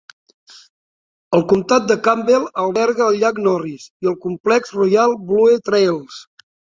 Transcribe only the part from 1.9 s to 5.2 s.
de Campbell alberga el llac Norris i el complex Royal